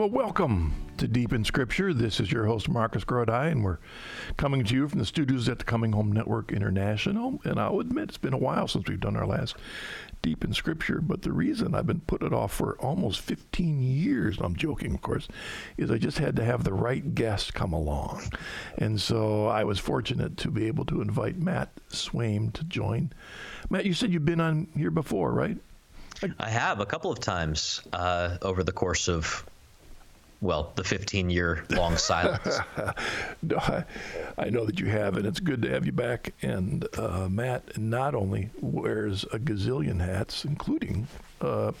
[0.00, 1.92] Well, welcome to Deep in Scripture.
[1.92, 3.80] This is your host, Marcus Grodi, and we're
[4.38, 7.38] coming to you from the studios at the Coming Home Network International.
[7.44, 9.56] And I'll admit, it's been a while since we've done our last
[10.22, 14.38] Deep in Scripture, but the reason I've been putting it off for almost 15 years,
[14.40, 15.28] I'm joking, of course,
[15.76, 18.22] is I just had to have the right guest come along.
[18.78, 23.12] And so I was fortunate to be able to invite Matt Swaim to join.
[23.68, 25.58] Matt, you said you've been on here before, right?
[26.38, 29.44] I have a couple of times uh, over the course of
[30.40, 32.58] well, the 15 year long silence.
[33.42, 33.84] no, I,
[34.38, 36.32] I, know that you have, and it's good to have you back.
[36.42, 41.06] And uh, Matt not only wears a gazillion hats, including
[41.40, 41.72] uh,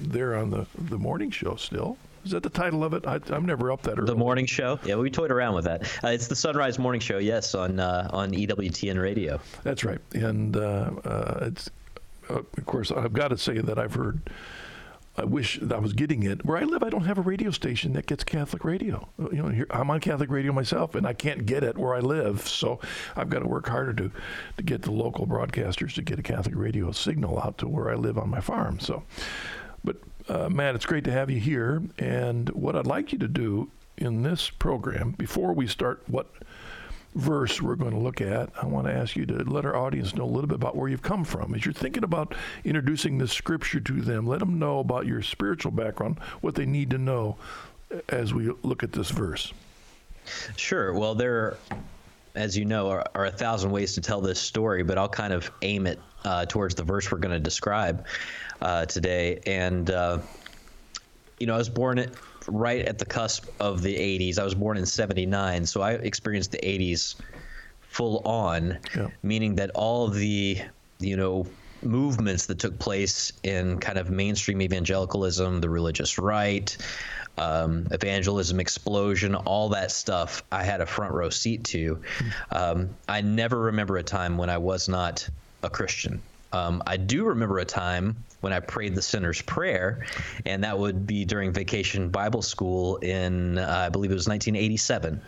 [0.00, 1.96] there on the, the morning show still.
[2.24, 3.06] Is that the title of it?
[3.06, 4.06] I, am never up that early.
[4.06, 4.78] The morning show.
[4.84, 5.82] Yeah, we toyed around with that.
[6.04, 7.18] Uh, it's the Sunrise Morning Show.
[7.18, 9.40] Yes, on uh, on EWTN Radio.
[9.62, 11.70] That's right, and uh, uh, it's
[12.28, 14.20] of course I've got to say that I've heard
[15.18, 16.44] I wish I was getting it.
[16.44, 19.08] Where I live, I don't have a radio station that gets Catholic radio.
[19.20, 21.94] Uh, you know, here, I'm on Catholic radio myself, and I can't get it where
[21.94, 22.46] I live.
[22.46, 22.78] So
[23.16, 24.12] I've got to work harder to
[24.56, 27.96] to get the local broadcasters to get a Catholic radio signal out to where I
[27.96, 28.78] live on my farm.
[28.78, 29.02] So,
[29.82, 29.96] but
[30.28, 31.82] uh, Matt, it's great to have you here.
[31.98, 36.32] And what I'd like you to do in this program, before we start what
[37.18, 40.14] verse we're going to look at, I want to ask you to let our audience
[40.14, 41.54] know a little bit about where you've come from.
[41.54, 45.72] As you're thinking about introducing the scripture to them, let them know about your spiritual
[45.72, 47.36] background, what they need to know
[48.08, 49.52] as we look at this verse.
[50.56, 50.92] Sure.
[50.92, 51.56] Well, there,
[52.34, 55.32] as you know, are, are a thousand ways to tell this story, but I'll kind
[55.32, 58.06] of aim it uh, towards the verse we're going to describe
[58.60, 59.40] uh, today.
[59.46, 60.18] And, uh,
[61.40, 62.10] you know, I was born at
[62.48, 64.38] right at the cusp of the 80s.
[64.38, 67.16] I was born in 79, so I experienced the 80s
[67.80, 69.08] full on, yeah.
[69.22, 70.60] meaning that all the,
[70.98, 71.46] you know,
[71.82, 76.76] movements that took place in kind of mainstream evangelicalism, the religious right,
[77.36, 82.02] um, evangelism explosion, all that stuff, I had a front row seat to.
[82.50, 85.28] Um, I never remember a time when I was not
[85.62, 86.20] a Christian.
[86.52, 90.06] Um, I do remember a time when I prayed the sinner's prayer,
[90.46, 95.20] and that would be during vacation Bible school in, uh, I believe it was 1987.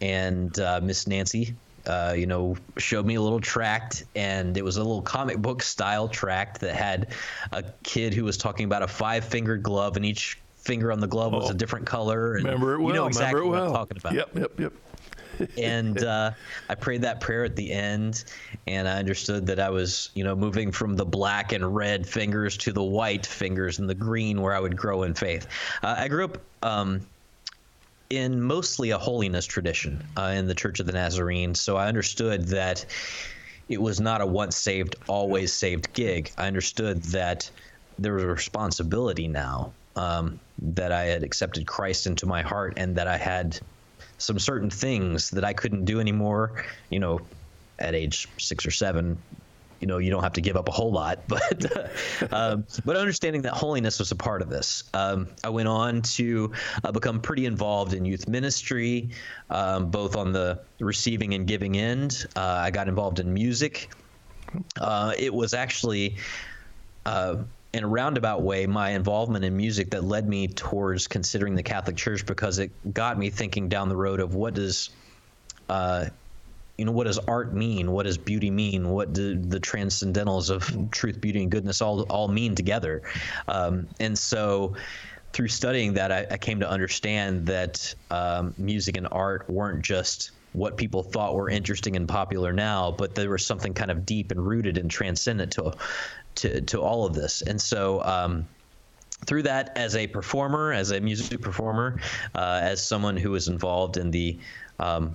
[0.00, 1.54] and uh, Miss Nancy,
[1.86, 5.62] uh, you know, showed me a little tract, and it was a little comic book
[5.62, 7.14] style tract that had
[7.52, 11.06] a kid who was talking about a five fingered glove, and each finger on the
[11.06, 11.56] glove was a oh.
[11.56, 12.34] different color.
[12.34, 12.88] And remember it well.
[12.88, 13.50] You know exactly well.
[13.50, 14.14] what I'm talking about.
[14.14, 14.72] Yep, yep, yep
[15.56, 16.32] and uh,
[16.68, 18.24] I prayed that prayer at the end,
[18.66, 22.56] and I understood that I was, you know, moving from the black and red fingers
[22.58, 25.46] to the white fingers and the green, where I would grow in faith.
[25.82, 26.38] Uh, I grew up.
[26.62, 27.06] Um,
[28.10, 32.48] in mostly a holiness tradition uh, in the Church of the Nazarene, so I understood
[32.48, 32.84] that
[33.68, 36.32] it was not a once saved, always saved gig.
[36.36, 37.48] I understood that
[38.00, 42.96] there was a responsibility now um, that I had accepted Christ into my heart and
[42.96, 43.60] that I had
[44.20, 46.64] some certain things that I couldn't do anymore.
[46.90, 47.20] You know,
[47.78, 49.18] at age six or seven,
[49.80, 53.42] you know, you don't have to give up a whole lot, but um, but understanding
[53.42, 54.84] that holiness was a part of this.
[54.94, 56.52] Um, I went on to
[56.84, 59.10] uh, become pretty involved in youth ministry,
[59.48, 62.26] um, both on the receiving and giving end.
[62.36, 63.90] Uh, I got involved in music.
[64.80, 66.16] Uh, it was actually
[67.06, 67.36] uh,
[67.72, 71.96] in a roundabout way my involvement in music that led me towards considering the Catholic
[71.96, 74.90] Church because it got me thinking down the road of what does
[75.68, 76.06] uh,
[76.76, 77.92] you know what does art mean?
[77.92, 78.88] What does beauty mean?
[78.88, 83.02] What do the transcendentals of truth beauty and goodness all all mean together?
[83.48, 84.74] Um, and so
[85.32, 90.32] through studying that I, I came to understand that um, music and art weren't just
[90.52, 94.32] what people thought were interesting and popular now, but there was something kind of deep
[94.32, 95.72] and rooted and transcendent to
[96.40, 97.42] to to all of this.
[97.42, 98.02] And so.
[98.04, 98.46] Um,
[99.26, 102.00] through that, as a performer, as a music performer,
[102.34, 104.38] uh, as someone who was involved in the
[104.78, 105.14] um,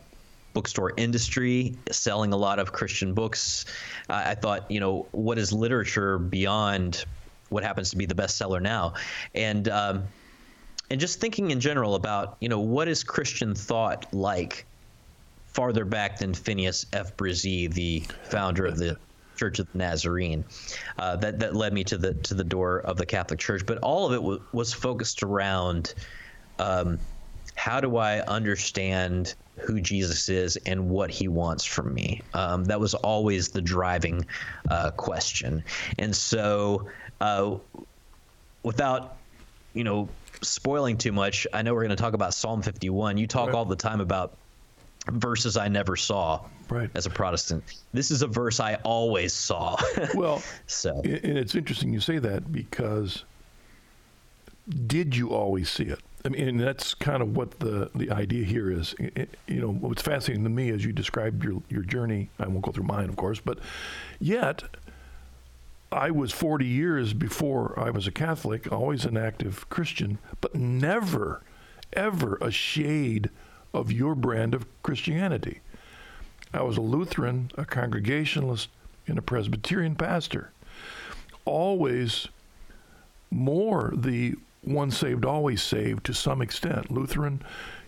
[0.55, 3.65] bookstore industry, selling a lot of Christian books.
[4.09, 7.05] I thought, you know, what is literature beyond
[7.49, 8.93] what happens to be the bestseller now?
[9.35, 10.03] And um,
[10.89, 14.65] and just thinking in general about, you know, what is Christian thought like
[15.47, 17.15] farther back than Phineas F.
[17.17, 18.97] Bresee, the founder of the
[19.35, 20.45] Church of the Nazarene.
[20.97, 23.65] Uh, that that led me to the to the door of the Catholic Church.
[23.65, 25.93] But all of it w- was focused around
[26.59, 26.99] um,
[27.55, 32.21] how do I understand who Jesus is and what He wants from me.
[32.33, 34.25] Um, that was always the driving
[34.69, 35.63] uh, question.
[35.97, 36.89] And so,
[37.21, 37.57] uh,
[38.63, 39.17] without
[39.73, 40.09] you know
[40.41, 43.17] spoiling too much, I know we're going to talk about Psalm 51.
[43.17, 43.55] You talk right.
[43.55, 44.37] all the time about
[45.11, 46.89] verses I never saw right.
[46.95, 47.63] as a Protestant.
[47.93, 49.77] This is a verse I always saw.
[50.15, 53.23] well, so and it's interesting you say that because
[54.87, 55.99] did you always see it?
[56.25, 58.95] I mean, and that's kind of what the, the idea here is.
[58.97, 62.63] It, you know, what's fascinating to me as you described your, your journey, I won't
[62.63, 63.59] go through mine, of course, but
[64.19, 64.63] yet
[65.91, 71.43] I was 40 years before I was a Catholic, always an active Christian, but never,
[71.93, 73.29] ever a shade
[73.75, 75.61] of your brand of Christianity.
[76.53, 78.69] I was a Lutheran, a Congregationalist,
[79.07, 80.51] and a Presbyterian pastor.
[81.43, 82.27] Always
[83.29, 86.89] more the once saved, always saved to some extent.
[86.89, 87.41] Lutheran,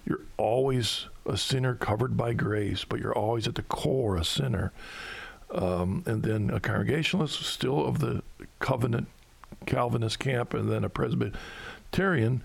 [0.05, 4.71] you're always a sinner covered by grace, but you're always at the core a sinner.
[5.49, 8.21] Um, and then a Congregationalist, still of the
[8.59, 9.07] covenant
[9.65, 12.43] Calvinist camp, and then a Presbyterian,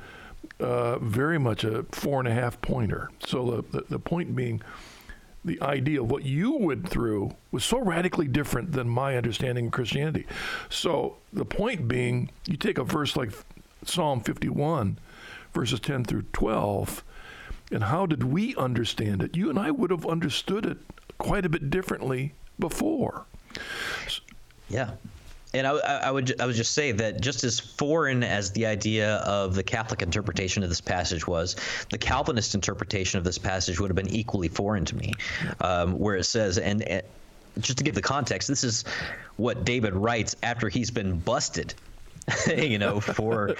[0.63, 3.11] uh, very much a four and a half pointer.
[3.27, 4.63] So the, the, the point being,
[5.45, 9.73] the idea of what you went through was so radically different than my understanding of
[9.73, 10.27] Christianity.
[10.71, 13.33] So the point being, you take a verse like
[13.85, 14.99] Psalm 51,
[15.53, 17.03] verses 10 through 12,
[17.73, 19.37] and how did we understand it?
[19.37, 20.79] You and I would have understood it
[21.19, 23.27] quite a bit differently before.
[24.69, 24.93] Yeah.
[25.55, 29.17] And I, I, would I would just say that just as foreign as the idea
[29.17, 31.57] of the Catholic interpretation of this passage was,
[31.91, 35.13] the Calvinist interpretation of this passage would have been equally foreign to me,
[35.61, 37.03] um, where it says, and, and
[37.61, 38.85] just to give the context, this is
[39.37, 41.75] what David writes after he's been busted,
[42.57, 43.55] you know, for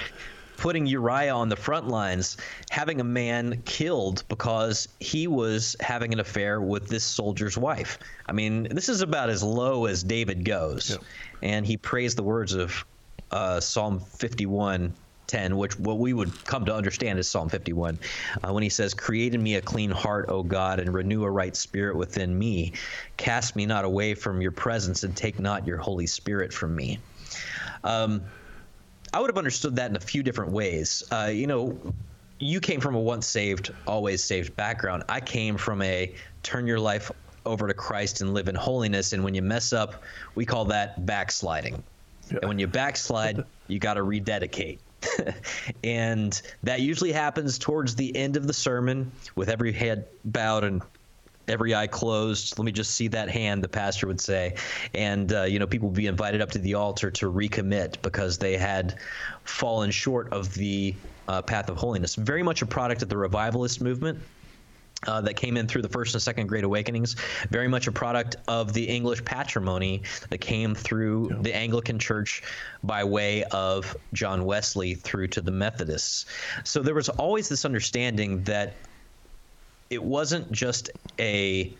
[0.57, 2.37] putting Uriah on the front lines,
[2.71, 7.99] having a man killed because he was having an affair with this soldier's wife.
[8.27, 10.91] I mean, this is about as low as David goes.
[10.91, 10.97] Yeah.
[11.43, 12.85] And he praised the words of
[13.31, 14.95] uh, Psalm 51
[15.33, 17.99] 10, which what we would come to understand is Psalm 51,
[18.43, 21.31] uh, when he says, Create in me a clean heart, O God, and renew a
[21.31, 22.75] right spirit within me.
[23.17, 26.99] Cast me not away from your presence, and take not your Holy Spirit from me.
[27.83, 28.23] Um,
[29.15, 31.03] I would have understood that in a few different ways.
[31.11, 31.79] Uh, you know,
[32.39, 35.05] you came from a once saved, always saved background.
[35.09, 37.11] I came from a turn your life
[37.45, 39.13] over to Christ and live in holiness.
[39.13, 40.03] And when you mess up,
[40.35, 41.83] we call that backsliding.
[42.31, 42.39] Yeah.
[42.43, 44.81] And when you backslide, you got to rededicate.
[45.85, 50.83] and that usually happens towards the end of the sermon with every head bowed and
[51.49, 52.59] every eye closed.
[52.59, 54.55] Let me just see that hand, the pastor would say.
[54.95, 58.39] And, uh, you know, people would be invited up to the altar to recommit because
[58.39, 58.99] they had
[59.45, 60.95] fallen short of the
[61.29, 62.15] uh, path of holiness.
[62.15, 64.21] Very much a product of the revivalist movement.
[65.05, 67.17] Uh, that came in through the first and second great awakenings,
[67.51, 70.01] very much a product of the English patrimony
[70.31, 71.37] that came through yeah.
[71.41, 72.43] the Anglican Church
[72.85, 76.27] by way of John Wesley through to the Methodists.
[76.63, 78.75] So there was always this understanding that
[79.91, 81.75] it wasn't just a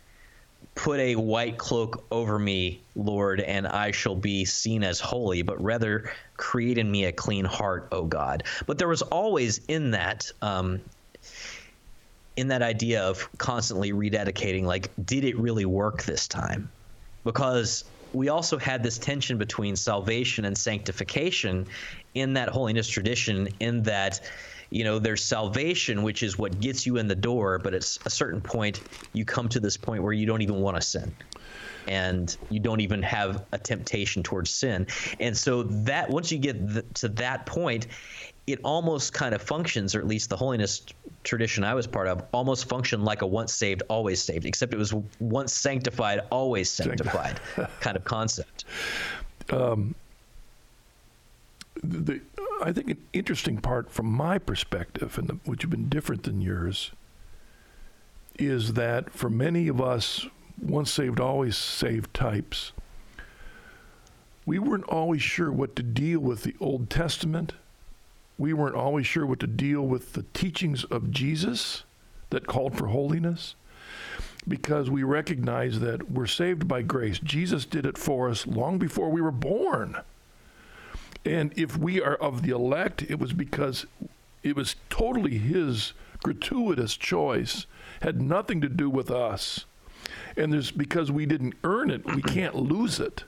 [0.75, 5.63] put a white cloak over me, Lord, and I shall be seen as holy, but
[5.63, 8.45] rather create in me a clean heart, O God.
[8.67, 10.81] But there was always in that, um,
[12.37, 16.71] in that idea of constantly rededicating, like, did it really work this time?
[17.25, 21.67] Because we also had this tension between salvation and sanctification
[22.15, 24.21] in that holiness tradition, in that
[24.73, 28.11] you know there's salvation which is what gets you in the door but at a
[28.11, 28.81] certain point
[29.13, 31.15] you come to this point where you don't even want to sin
[31.87, 34.87] and you don't even have a temptation towards sin
[35.21, 37.87] and so that once you get th- to that point
[38.47, 40.83] it almost kind of functions or at least the holiness
[41.23, 44.79] tradition i was part of almost functioned like a once saved always saved except it
[44.79, 47.41] was once sanctified always sanctified
[47.81, 48.65] kind of concept
[49.51, 49.95] um,
[51.83, 52.21] the,
[52.63, 56.41] I think an interesting part from my perspective, and the, which have been different than
[56.41, 56.93] yours,
[58.39, 60.27] is that for many of us,
[60.61, 62.73] once saved, always saved types,
[64.47, 67.53] we weren't always sure what to deal with the Old Testament.
[68.39, 71.85] We weren't always sure what to deal with the teachings of Jesus
[72.31, 73.55] that called for holiness
[74.49, 77.19] because we recognize that we're saved by grace.
[77.19, 79.99] Jesus did it for us long before we were born.
[81.25, 83.87] And if we are of the elect, it was because
[84.43, 87.67] it was totally his gratuitous choice,
[88.01, 89.67] had nothing to do with us.
[90.37, 93.25] And there's because we didn't earn it, we can't lose it.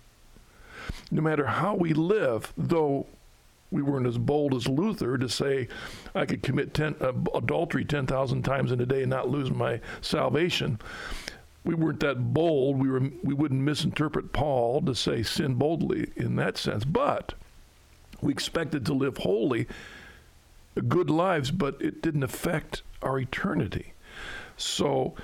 [1.11, 3.07] No matter how we live, though
[3.71, 5.69] we weren't as bold as Luther to say
[6.15, 9.81] I could commit ten, uh, adultery 10,000 times in a day and not lose my
[10.01, 10.79] salvation.
[11.65, 12.79] We weren't that bold.
[12.79, 16.85] We, were, we wouldn't misinterpret Paul to say sin boldly in that sense.
[16.85, 17.35] But
[18.21, 19.67] we expected to live holy,
[20.89, 23.95] good lives, but it didn't affect our eternity.
[24.57, 25.15] So,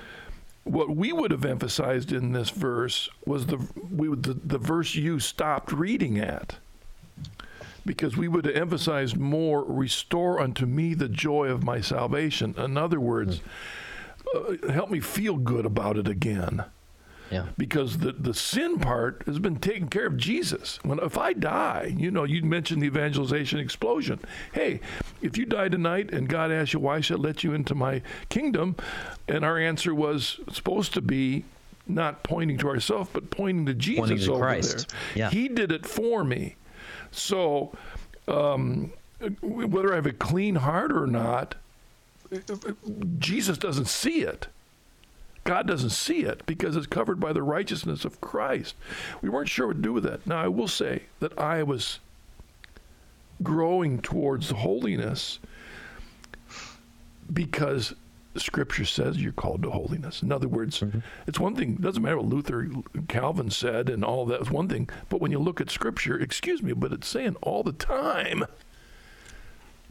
[0.63, 3.57] what we would have emphasized in this verse was the
[3.89, 6.57] we the, the verse you stopped reading at.
[7.85, 12.55] Because we would have emphasized more restore unto me the joy of my salvation.
[12.57, 13.41] In other words,
[14.35, 16.63] uh, help me feel good about it again.
[17.31, 17.47] Yeah.
[17.57, 20.79] Because the, the sin part has been taken care of Jesus.
[20.83, 24.19] When if I die, you know, you mentioned the evangelization explosion.
[24.51, 24.81] Hey,
[25.21, 28.01] if you die tonight and God asks you why should I let you into my
[28.27, 28.75] kingdom,
[29.29, 31.45] and our answer was supposed to be
[31.87, 34.89] not pointing to ourselves, but pointing to Jesus Pointing to over Christ.
[34.89, 34.99] there.
[35.15, 35.29] Yeah.
[35.29, 36.57] He did it for me.
[37.11, 37.71] So,
[38.27, 38.91] um,
[39.41, 41.55] whether I have a clean heart or not,
[43.19, 44.47] Jesus doesn't see it.
[45.43, 48.75] God doesn't see it because it's covered by the righteousness of Christ.
[49.21, 50.25] We weren't sure what to do with that.
[50.25, 51.99] Now, I will say that I was
[53.41, 55.39] growing towards holiness
[57.33, 57.95] because
[58.37, 60.21] Scripture says you're called to holiness.
[60.21, 60.99] In other words, mm-hmm.
[61.27, 62.67] it's one thing, it doesn't matter what Luther,
[63.07, 64.89] Calvin said and all that, it's one thing.
[65.09, 68.45] But when you look at Scripture, excuse me, but it's saying all the time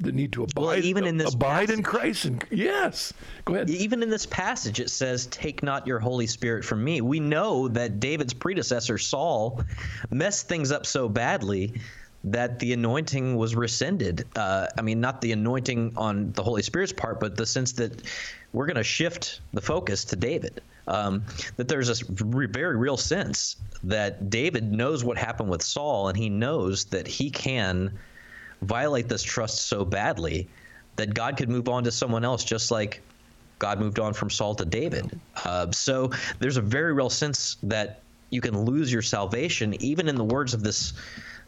[0.01, 2.25] the need to abide, Well, even in this abide in Christ.
[2.25, 3.13] And yes,
[3.45, 3.71] go ahead.
[3.71, 7.01] Even in this passage, it says, Take not your Holy Spirit from me.
[7.03, 9.63] We know that David's predecessor, Saul,
[10.11, 11.75] messed things up so badly
[12.25, 14.27] that the anointing was rescinded.
[14.37, 18.03] Uh, I mean, not the anointing on the Holy Spirit's part, but the sense that
[18.53, 20.61] we're going to shift the focus to David.
[20.87, 21.25] Um,
[21.57, 26.17] that there's this re- very real sense that David knows what happened with Saul, and
[26.17, 27.99] he knows that he can
[28.63, 30.49] violate this trust so badly
[30.97, 33.01] that God could move on to someone else, just like
[33.59, 35.19] God moved on from Saul to David.
[35.45, 40.17] Uh, so there's a very real sense that you can lose your salvation, even in
[40.17, 40.93] the words of this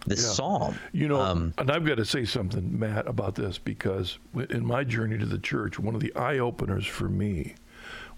[0.07, 0.31] this Yeah.
[0.33, 0.75] psalm.
[0.93, 4.19] You know, Um, and I've got to say something, Matt, about this because
[4.51, 7.55] in my journey to the church, one of the eye openers for me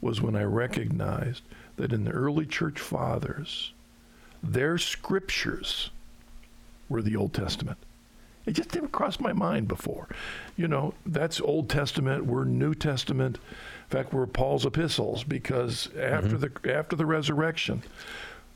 [0.00, 1.43] was when I recognized
[1.76, 3.73] that in the early church fathers,
[4.43, 5.91] their scriptures
[6.88, 7.79] were the Old Testament.
[8.47, 10.07] It just didn't cross my mind before.
[10.57, 13.37] You know, that's Old Testament, we're New Testament.
[13.37, 17.83] In fact, we're Paul's epistles because after the after the resurrection,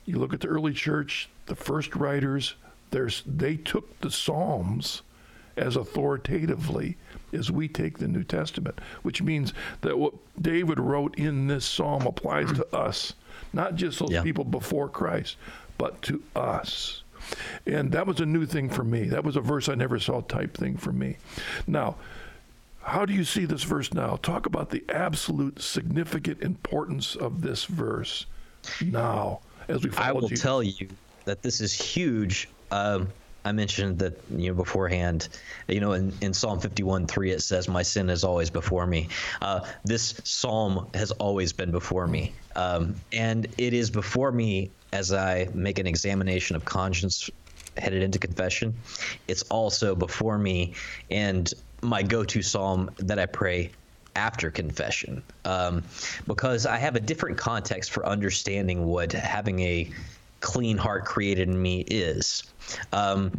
[0.05, 2.55] you look at the early church, the first writers,
[2.91, 5.03] there's they took the Psalms
[5.57, 6.97] as authoritatively
[7.33, 12.07] as we take the New Testament, which means that what David wrote in this psalm
[12.07, 13.15] applies to us,
[13.53, 14.23] not just those Yeah.
[14.23, 15.37] people before Christ,
[15.77, 17.03] but to us.
[17.67, 19.05] And that was a new thing for me.
[19.09, 21.17] That was a verse I never saw type thing for me.
[21.67, 21.97] Now,
[22.83, 24.17] how do you see this verse now?
[24.23, 28.25] Talk about the absolute significant importance of this verse
[28.81, 30.43] now as we follow I will Jesus.
[30.43, 30.89] tell you
[31.25, 32.49] that this is huge.
[32.71, 33.09] Um,
[33.45, 35.29] I mentioned that you know beforehand.
[35.69, 39.09] You know, in, in Psalm 51 3, it says, My sin is always before me.
[39.41, 42.33] Uh, this psalm has always been before me.
[42.57, 47.31] Um, and it is before me as I make an examination of conscience
[47.77, 48.75] headed into confession.
[49.29, 50.75] It's also before me
[51.11, 53.71] and my go to psalm that I pray
[54.17, 55.85] after confession um,
[56.27, 59.91] because I have a different context for understanding what having a
[60.41, 62.45] clean heart created in me is.
[62.93, 63.33] Um,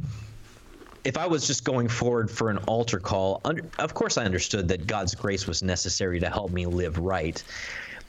[1.03, 4.67] if I was just going forward for an altar call, under, of course I understood
[4.67, 7.41] that God's grace was necessary to help me live right.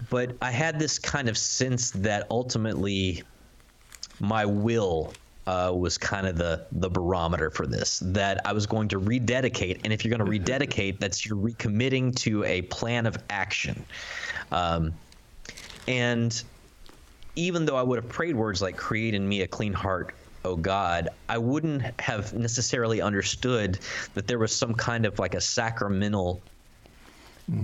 [0.08, 3.22] But I had this kind of sense that ultimately
[4.18, 5.12] my will
[5.46, 8.00] uh, was kind of the the barometer for this.
[8.04, 12.14] That I was going to rededicate, and if you're going to rededicate, that's you're recommitting
[12.16, 13.84] to a plan of action.
[14.52, 14.92] Um,
[15.88, 16.42] and
[17.40, 20.56] even though I would have prayed words like "Create in me a clean heart, O
[20.56, 23.78] God," I wouldn't have necessarily understood
[24.14, 26.40] that there was some kind of like a sacramental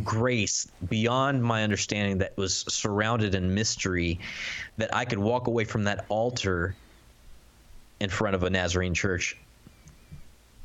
[0.03, 4.19] grace beyond my understanding that was surrounded in mystery
[4.79, 6.75] that I could walk away from that altar
[8.01, 9.37] in front of a Nazarene church.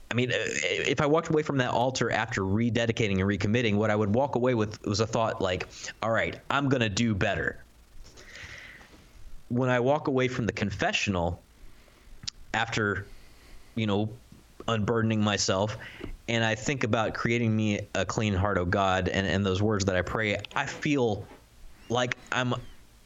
[0.10, 3.96] I mean, if I walked away from that altar after rededicating and recommitting, what I
[3.96, 5.68] would walk away with was a thought like,
[6.01, 7.63] all right, I'm going to do better.
[9.51, 11.43] When I walk away from the confessional
[12.53, 13.08] after,
[13.75, 14.17] you know,
[14.67, 15.77] unburdening myself
[16.27, 19.86] and I think about creating me a clean heart, oh God, and, and those words
[19.86, 21.27] that I pray, I feel
[21.89, 22.55] like I'm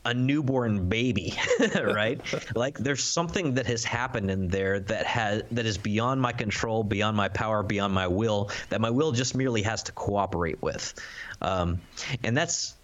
[0.05, 1.33] a newborn baby,
[1.75, 2.21] right?
[2.55, 6.83] like there's something that has happened in there that has that is beyond my control,
[6.83, 10.93] beyond my power, beyond my will, that my will just merely has to cooperate with.
[11.41, 11.81] Um,
[12.23, 12.75] and that's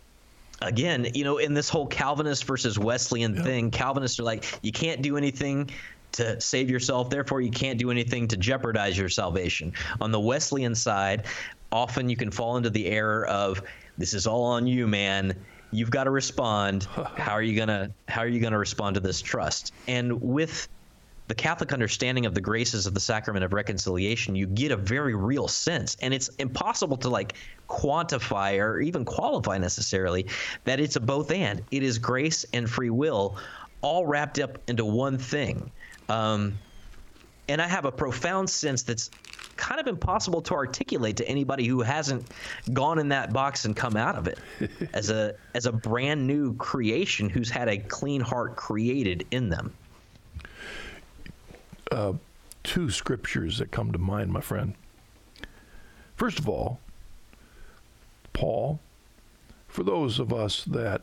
[0.62, 5.01] again, you know, in this whole Calvinist versus Wesleyan thing, Calvinists are like, you can't
[5.01, 5.70] do anything
[6.13, 9.74] to save yourself, therefore you can't do anything to jeopardize your salvation.
[10.00, 11.25] On the Wesleyan side,
[11.72, 13.62] often you can fall into the error of
[13.98, 15.34] this is all on you, man.
[15.72, 16.84] You've got to respond.
[16.84, 19.74] How are you gonna how are you gonna respond to this trust?
[19.88, 20.68] And with
[21.31, 25.15] the Catholic understanding of the graces of the sacrament of reconciliation, you get a very
[25.15, 25.95] real sense.
[26.01, 27.35] And it's impossible to like
[27.69, 30.25] quantify or even qualify necessarily
[30.65, 31.63] that it's a both and.
[31.71, 33.38] It is grace and free will
[33.79, 35.71] all wrapped up into one thing.
[36.09, 36.59] Um,
[37.47, 39.09] and I have a profound sense that's
[39.55, 42.29] kind of impossible to articulate to anybody who hasn't
[42.73, 44.38] gone in that box and come out of it
[44.93, 49.73] as a as a brand new creation who's had a clean heart created in them.
[51.91, 52.13] Uh,
[52.63, 54.75] two scriptures that come to mind, my friend.
[56.15, 56.79] First of all,
[58.33, 58.79] Paul,
[59.67, 61.01] for those of us that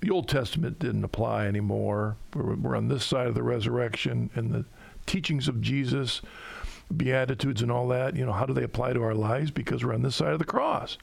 [0.00, 4.52] the Old Testament didn't apply anymore, we're, we're on this side of the resurrection and
[4.52, 4.64] the
[5.06, 6.20] teachings of Jesus,
[6.94, 9.50] Beatitudes, and all that, you know, how do they apply to our lives?
[9.50, 10.98] Because we're on this side of the cross.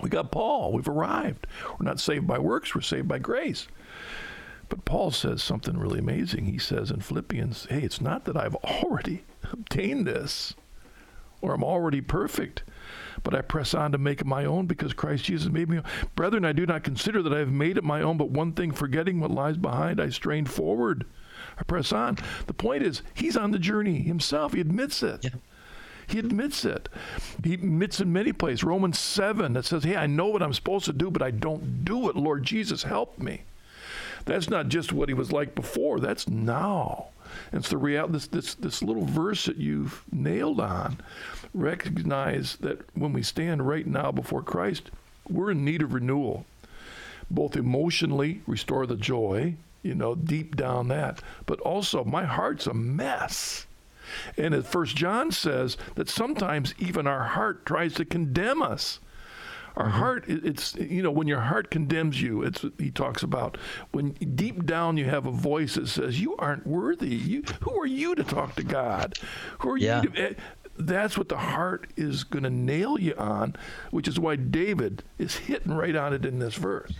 [0.00, 0.72] We got Paul.
[0.72, 1.46] We've arrived.
[1.78, 3.68] We're not saved by works, we're saved by grace.
[4.72, 6.46] But Paul says something really amazing.
[6.46, 10.54] He says in Philippians, hey, it's not that I've already obtained this
[11.42, 12.62] or I'm already perfect,
[13.22, 15.82] but I press on to make it my own because Christ Jesus made me.
[16.16, 18.72] Brethren, I do not consider that I have made it my own, but one thing
[18.72, 21.04] forgetting what lies behind, I strain forward
[21.58, 22.16] I press on.
[22.46, 24.54] The point is, he's on the journey himself.
[24.54, 25.22] He admits it.
[25.22, 25.30] Yeah.
[26.06, 26.88] He admits it.
[27.44, 28.64] He admits in many places.
[28.64, 31.84] Romans 7 that says, Hey, I know what I'm supposed to do, but I don't
[31.84, 32.16] do it.
[32.16, 33.42] Lord Jesus, help me.
[34.24, 37.08] That's not just what he was like before, that's now.
[37.52, 40.98] It's the reality, this, this, this little verse that you've nailed on.
[41.54, 44.90] Recognize that when we stand right now before Christ,
[45.28, 46.44] we're in need of renewal,
[47.30, 51.20] both emotionally, restore the joy, you know, deep down that.
[51.46, 53.66] But also, my heart's a mess.
[54.36, 59.00] And as First John says that sometimes even our heart tries to condemn us.
[59.76, 59.98] Our mm-hmm.
[59.98, 63.56] heart, it's you know, when your heart condemns you, it's he talks about
[63.92, 67.14] when deep down you have a voice that says you aren't worthy.
[67.14, 69.14] You, who are you to talk to God?
[69.60, 70.02] Who are yeah.
[70.02, 70.08] you?
[70.10, 70.34] To, eh,
[70.78, 73.56] that's what the heart is going to nail you on,
[73.90, 76.92] which is why David is hitting right on it in this verse.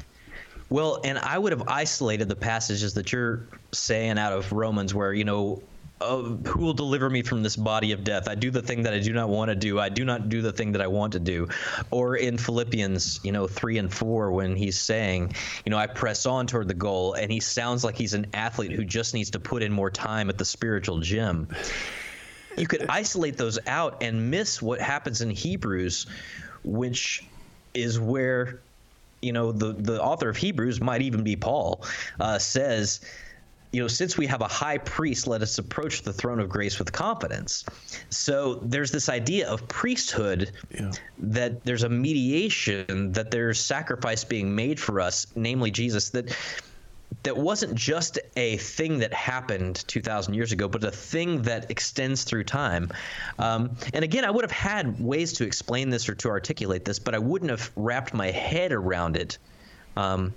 [0.69, 5.13] Well, and I would have isolated the passages that you're saying out of Romans, where
[5.13, 5.63] you know
[6.03, 8.29] who will deliver me from this body of death?
[8.29, 9.79] I do the thing that I do not want to do.
[9.79, 11.49] I do not do the thing that I want to do.
[11.91, 15.35] Or in Philippians, you know, three and four, when he's saying,
[15.65, 18.73] you know, I press on toward the goal, and he sounds like he's an athlete
[18.73, 21.49] who just needs to put in more time at the spiritual gym.
[22.57, 26.07] You could isolate those out and miss what happens in Hebrews,
[26.65, 27.25] which
[27.75, 28.61] is where
[29.23, 31.85] you know, the, the author of Hebrews might even be Paul,
[32.19, 33.01] uh, says,
[33.73, 36.79] you know, since we have a high priest, let us approach the throne of grace
[36.79, 37.65] with confidence.
[38.11, 40.93] So there's this idea of priesthood yeah.
[41.19, 46.37] that there's a mediation, that there's sacrifice being made for us, namely Jesus, that
[47.23, 52.25] that wasn't just a thing that happened 2,000 years ago, but a thing that extends
[52.25, 52.91] through time.
[53.39, 56.99] Um, and again, I would have had ways to explain this or to articulate this,
[56.99, 59.39] but I wouldn't have wrapped my head around it
[59.97, 60.35] um,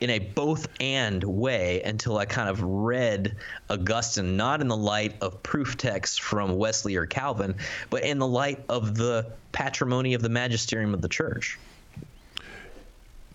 [0.00, 3.36] in a both and way until I kind of read
[3.68, 7.56] Augustine, not in the light of proof texts from Wesley or Calvin,
[7.90, 11.58] but in the light of the patrimony of the magisterium of the church.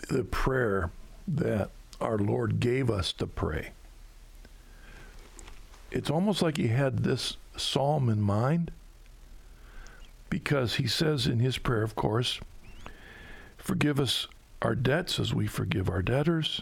[0.10, 0.92] The prayer
[1.28, 3.72] that our Lord gave us to pray.
[5.92, 8.72] It's almost like he had this psalm in mind
[10.30, 12.40] because he says in his prayer, of course,
[13.58, 14.28] forgive us
[14.64, 16.62] our debts as we forgive our debtors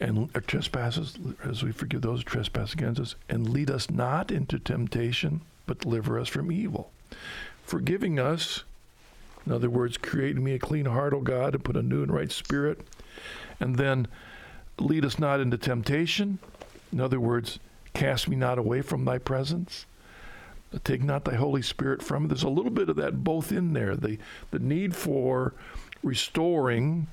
[0.00, 4.30] and our trespasses as we forgive those who trespass against us and lead us not
[4.30, 6.90] into temptation but deliver us from evil
[7.64, 8.64] forgiving us
[9.44, 12.12] in other words creating me a clean heart o god and put a new and
[12.12, 12.80] right spirit
[13.60, 14.08] and then
[14.78, 16.38] lead us not into temptation.
[16.92, 17.58] In other words,
[17.92, 19.86] cast me not away from thy presence.
[20.82, 22.28] Take not thy Holy Spirit from me.
[22.28, 23.94] There's a little bit of that both in there.
[23.94, 24.18] The,
[24.50, 25.54] the need for
[26.04, 27.06] restoring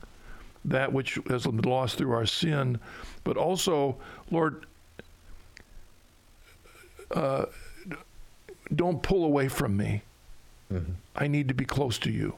[0.66, 2.80] that which has been lost through our sin,
[3.24, 3.98] but also,
[4.30, 4.66] Lord,
[7.12, 7.46] uh,
[8.76, 10.02] don't pull away from me.
[10.72, 10.92] Mm-hmm.
[11.16, 12.36] I need to be close to you.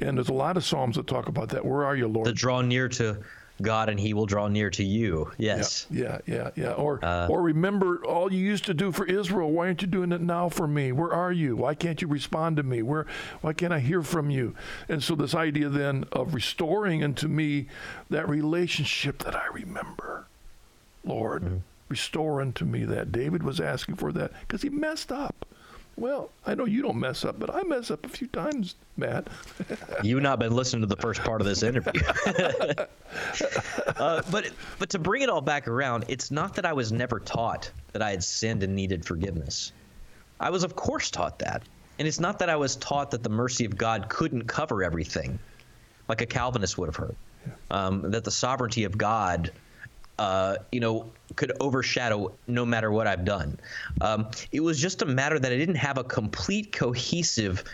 [0.00, 1.64] And there's a lot of psalms that talk about that.
[1.64, 2.26] Where are you, Lord?
[2.26, 3.18] To draw near to
[3.60, 5.30] God, and He will draw near to you.
[5.38, 5.86] Yes.
[5.90, 6.64] Yeah, yeah, yeah.
[6.64, 6.72] yeah.
[6.72, 9.50] Or, uh, or remember all you used to do for Israel.
[9.50, 10.92] Why aren't you doing it now for me?
[10.92, 11.56] Where are you?
[11.56, 12.82] Why can't you respond to me?
[12.82, 13.06] Where?
[13.40, 14.54] Why can't I hear from you?
[14.88, 17.66] And so this idea then of restoring unto me
[18.10, 20.26] that relationship that I remember,
[21.04, 21.56] Lord, mm-hmm.
[21.88, 23.12] restore unto me that.
[23.12, 25.46] David was asking for that because he messed up.
[25.98, 29.26] Well, I know you don't mess up, but I mess up a few times, Matt.
[30.04, 32.00] You've not been listening to the first part of this interview.
[33.96, 37.18] uh, but but to bring it all back around, it's not that I was never
[37.18, 39.72] taught that I had sinned and needed forgiveness.
[40.38, 41.64] I was, of course, taught that.
[41.98, 45.40] And it's not that I was taught that the mercy of God couldn't cover everything,
[46.08, 47.16] like a Calvinist would have heard.
[47.72, 49.50] Um, that the sovereignty of God,
[50.18, 53.58] uh, you know, could overshadow no matter what I've done.
[54.00, 57.64] Um, it was just a matter that I didn't have a complete, cohesive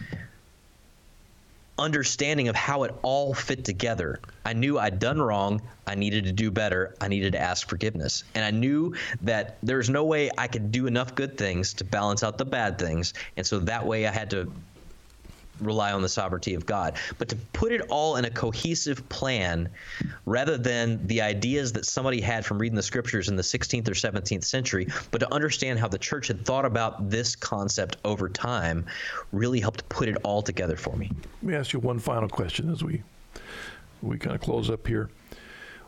[1.78, 4.20] understanding of how it all fit together.
[4.44, 5.60] I knew I'd done wrong.
[5.86, 6.94] I needed to do better.
[7.00, 8.22] I needed to ask forgiveness.
[8.34, 12.22] And I knew that there's no way I could do enough good things to balance
[12.22, 13.12] out the bad things.
[13.36, 14.52] And so that way I had to
[15.64, 16.96] rely on the sovereignty of God.
[17.18, 19.68] But to put it all in a cohesive plan
[20.26, 23.92] rather than the ideas that somebody had from reading the scriptures in the 16th or
[23.92, 28.86] 17th century, but to understand how the church had thought about this concept over time
[29.32, 31.10] really helped put it all together for me.
[31.42, 33.02] Let me ask you one final question as we
[34.02, 35.08] we kind of close up here.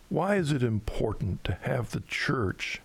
[0.08, 2.80] Why is it important to have the church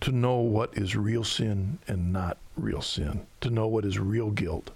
[0.00, 4.30] to know what is real sin and not real sin, to know what is real
[4.30, 4.70] guilt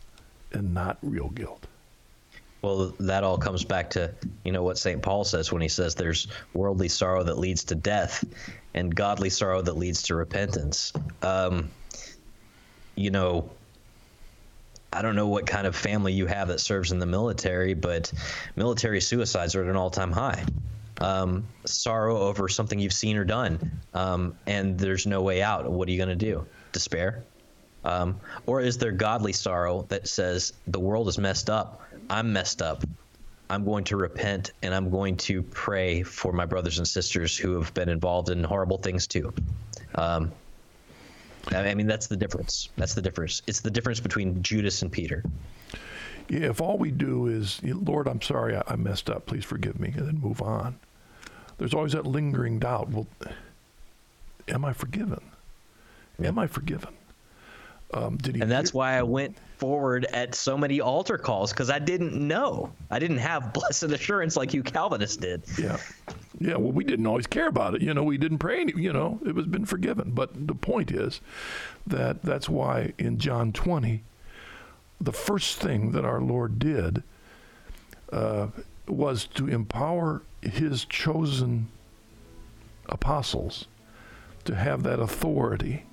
[0.53, 1.67] and not real guilt.
[2.63, 4.13] Well, that all comes back to
[4.45, 5.03] you know what St.
[5.03, 8.25] Paul says when he says there's worldly sorrow that leads to death,
[8.75, 10.93] and godly sorrow that leads to repentance.
[11.23, 11.71] Um,
[12.97, 13.51] you know,
[14.93, 18.13] I don't know what kind of family you have that serves in the military, but
[18.57, 20.45] military suicides are at an all-time high.
[21.01, 25.71] Um, sorrow over something you've seen or done, um, and there's no way out.
[25.71, 26.47] What are you going to do?
[26.73, 27.25] Despair?
[27.85, 31.83] Um, or is there godly sorrow that says the world is messed up?
[32.11, 32.85] I'm messed up.
[33.49, 37.55] I'm going to repent and I'm going to pray for my brothers and sisters who
[37.55, 39.33] have been involved in horrible things too.
[39.97, 40.31] Um,
[41.51, 42.69] I mean, that's the difference.
[42.77, 43.43] That's the difference.
[43.47, 45.25] It's the difference between Judas and Peter.
[46.29, 49.27] Yeah, if all we do is, Lord, I'm sorry, I, I messed up.
[49.27, 50.79] Please forgive me, and then move on.
[51.59, 52.91] There's always that lingering doubt.
[52.91, 53.09] Well,
[54.47, 55.21] am I forgiven?
[56.23, 56.95] Am I forgiven?
[57.93, 58.43] Um, did he?
[58.43, 62.73] And that's why I went forward at so many altar calls because I didn't know.
[62.91, 65.43] I didn't have blessed assurance like you Calvinists did.
[65.59, 65.79] Yeah,
[66.39, 66.57] yeah.
[66.57, 67.83] Well, we didn't always care about it.
[67.83, 68.61] You know, we didn't pray.
[68.61, 70.13] Any, you know, it was been forgiven.
[70.13, 71.21] But the point is
[71.87, 74.03] that that's why in John 20,
[75.01, 77.03] the first thing that our Lord did
[78.13, 78.49] uh,
[78.87, 81.69] was to empower His chosen
[82.89, 83.67] apostles
[84.45, 85.85] to have that authority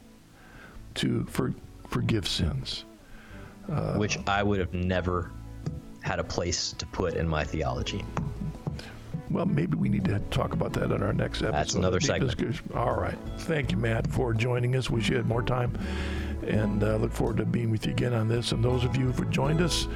[0.96, 1.54] to for
[1.90, 2.86] forgive sins.
[3.72, 5.32] Uh, Which I would have never
[6.02, 8.06] had a place to put in my theology.
[9.30, 11.52] Well, maybe we need to talk about that in our next episode.
[11.52, 12.62] That's another segment.
[12.74, 13.18] All right.
[13.40, 14.90] Thank you, Matt, for joining us.
[14.90, 15.78] Wish you had more time,
[16.46, 18.54] and uh, look forward to being with you again on this.
[18.54, 19.88] And those of you who have joined us,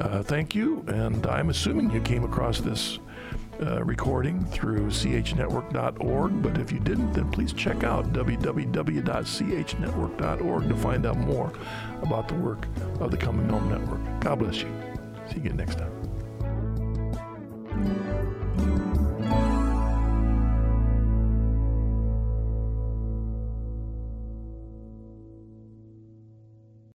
[0.00, 0.84] uh, thank you.
[0.86, 3.00] And I'm assuming you came across this
[3.60, 6.42] uh, recording through chnetwork.org.
[6.42, 11.52] But if you didn't, then please check out www.chnetwork.org to find out more
[12.02, 12.66] about the work
[13.00, 14.00] of the Coming Home Network.
[14.20, 14.68] God bless you.
[15.28, 15.97] See you again next time.